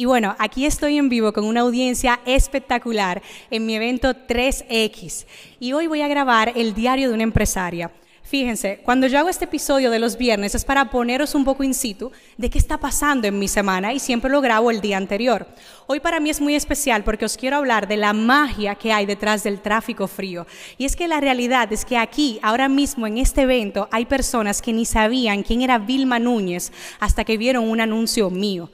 [0.00, 3.20] Y bueno, aquí estoy en vivo con una audiencia espectacular
[3.50, 5.26] en mi evento 3X.
[5.58, 7.90] Y hoy voy a grabar el diario de una empresaria.
[8.22, 11.74] Fíjense, cuando yo hago este episodio de los viernes es para poneros un poco in
[11.74, 15.46] situ de qué está pasando en mi semana y siempre lo grabo el día anterior.
[15.86, 19.04] Hoy para mí es muy especial porque os quiero hablar de la magia que hay
[19.04, 20.46] detrás del tráfico frío.
[20.78, 24.62] Y es que la realidad es que aquí, ahora mismo en este evento, hay personas
[24.62, 28.70] que ni sabían quién era Vilma Núñez hasta que vieron un anuncio mío.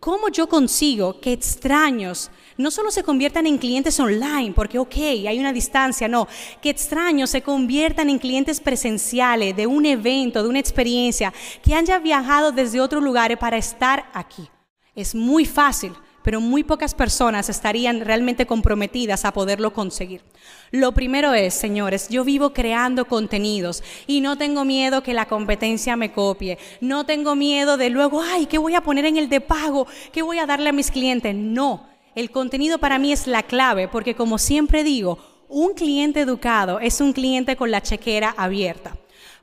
[0.00, 5.38] ¿Cómo yo consigo que extraños no solo se conviertan en clientes online, porque ok, hay
[5.40, 6.28] una distancia, no,
[6.62, 12.02] que extraños se conviertan en clientes presenciales de un evento, de una experiencia, que hayan
[12.02, 14.48] viajado desde otros lugares para estar aquí?
[14.94, 15.92] Es muy fácil
[16.28, 20.20] pero muy pocas personas estarían realmente comprometidas a poderlo conseguir.
[20.70, 25.96] Lo primero es, señores, yo vivo creando contenidos y no tengo miedo que la competencia
[25.96, 29.40] me copie, no tengo miedo de luego, ay, ¿qué voy a poner en el de
[29.40, 29.86] pago?
[30.12, 31.34] ¿Qué voy a darle a mis clientes?
[31.34, 36.78] No, el contenido para mí es la clave porque como siempre digo, un cliente educado
[36.78, 38.98] es un cliente con la chequera abierta.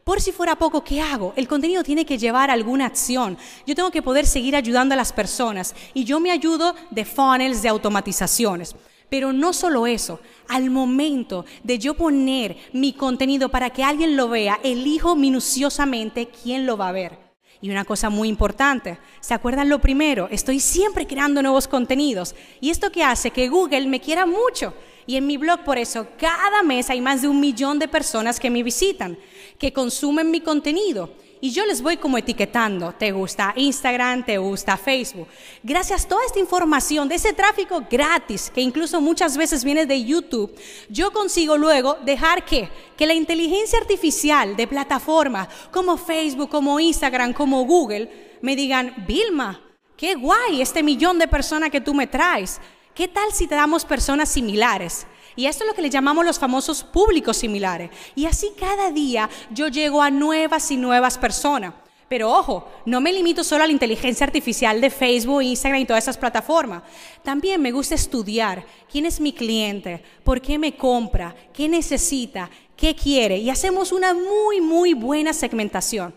[0.05, 1.33] Por si fuera poco, ¿qué hago?
[1.35, 3.39] El contenido tiene que llevar alguna acción.
[3.65, 7.63] Yo tengo que poder seguir ayudando a las personas y yo me ayudo de funnels,
[7.63, 8.75] de automatizaciones.
[9.09, 14.29] Pero no solo eso, al momento de yo poner mi contenido para que alguien lo
[14.29, 17.17] vea, elijo minuciosamente quién lo va a ver.
[17.59, 20.27] Y una cosa muy importante, ¿se acuerdan lo primero?
[20.29, 22.35] Estoy siempre creando nuevos contenidos.
[22.61, 24.75] Y esto que hace que Google me quiera mucho.
[25.07, 28.39] Y en mi blog, por eso, cada mes hay más de un millón de personas
[28.39, 29.17] que me visitan,
[29.59, 31.11] que consumen mi contenido.
[31.41, 35.27] Y yo les voy como etiquetando, te gusta Instagram, te gusta Facebook.
[35.61, 40.03] Gracias a toda esta información, de ese tráfico gratis, que incluso muchas veces viene de
[40.03, 40.55] YouTube,
[40.89, 47.33] yo consigo luego dejar que, que la inteligencia artificial de plataformas como Facebook, como Instagram,
[47.33, 48.09] como Google,
[48.41, 49.61] me digan, Vilma,
[49.97, 52.59] qué guay este millón de personas que tú me traes.
[52.95, 55.05] ¿Qué tal si te damos personas similares?
[55.35, 57.89] Y esto es lo que le llamamos los famosos públicos similares.
[58.15, 61.73] Y así cada día yo llego a nuevas y nuevas personas.
[62.07, 66.05] Pero ojo, no me limito solo a la inteligencia artificial de Facebook, Instagram y todas
[66.05, 66.83] esas plataformas.
[67.21, 72.95] También me gusta estudiar quién es mi cliente, por qué me compra, qué necesita, qué
[72.95, 73.39] quiere.
[73.39, 76.15] Y hacemos una muy, muy buena segmentación.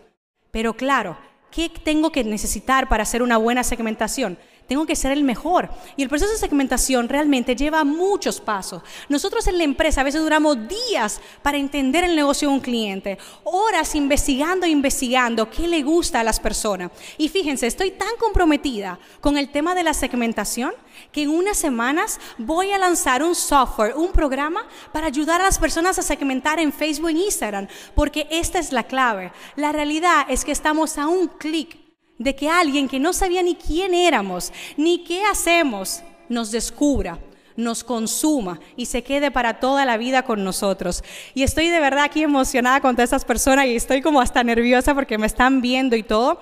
[0.49, 1.17] Pero claro,
[1.51, 4.37] ¿qué tengo que necesitar para hacer una buena segmentación?
[4.69, 5.67] Tengo que ser el mejor.
[5.97, 8.83] Y el proceso de segmentación realmente lleva muchos pasos.
[9.09, 13.17] Nosotros en la empresa a veces duramos días para entender el negocio de un cliente,
[13.43, 16.91] horas investigando e investigando qué le gusta a las personas.
[17.17, 20.71] Y fíjense, estoy tan comprometida con el tema de la segmentación
[21.11, 25.57] que en unas semanas voy a lanzar un software, un programa para ayudar a las
[25.57, 29.31] personas a segmentar en Facebook e Instagram, porque esta es la clave.
[29.55, 31.88] La realidad es que estamos a un clic
[32.19, 37.17] de que alguien que no sabía ni quién éramos, ni qué hacemos, nos descubra,
[37.55, 41.03] nos consuma y se quede para toda la vida con nosotros.
[41.33, 44.93] Y estoy de verdad aquí emocionada con todas estas personas y estoy como hasta nerviosa
[44.93, 46.39] porque me están viendo y todo.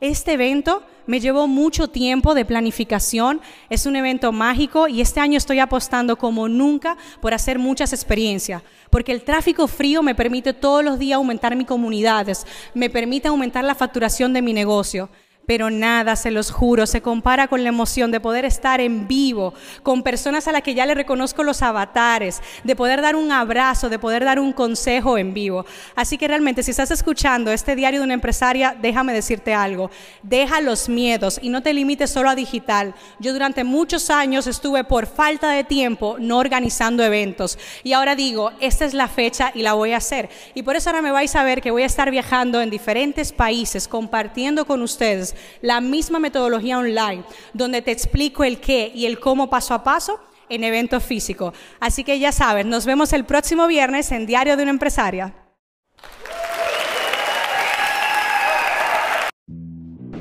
[0.00, 5.38] Este evento me llevó mucho tiempo de planificación, es un evento mágico y este año
[5.38, 10.84] estoy apostando como nunca por hacer muchas experiencias, porque el tráfico frío me permite todos
[10.84, 15.08] los días aumentar mis comunidades, me permite aumentar la facturación de mi negocio
[15.48, 19.54] pero nada, se los juro, se compara con la emoción de poder estar en vivo,
[19.82, 23.88] con personas a las que ya le reconozco los avatares, de poder dar un abrazo,
[23.88, 25.64] de poder dar un consejo en vivo.
[25.96, 29.90] Así que realmente, si estás escuchando este diario de una empresaria, déjame decirte algo,
[30.22, 32.94] deja los miedos y no te limites solo a digital.
[33.18, 38.52] Yo durante muchos años estuve por falta de tiempo no organizando eventos y ahora digo,
[38.60, 40.28] esta es la fecha y la voy a hacer.
[40.54, 43.32] Y por eso ahora me vais a ver que voy a estar viajando en diferentes
[43.32, 49.18] países, compartiendo con ustedes la misma metodología online, donde te explico el qué y el
[49.18, 51.54] cómo paso a paso en eventos físicos.
[51.80, 55.34] Así que ya sabes, nos vemos el próximo viernes en Diario de una Empresaria.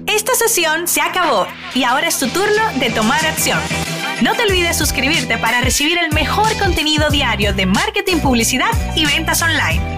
[0.08, 3.60] Esta sesión se acabó y ahora es tu turno de tomar acción.
[4.22, 9.42] No te olvides suscribirte para recibir el mejor contenido diario de marketing, publicidad y ventas
[9.42, 9.97] online.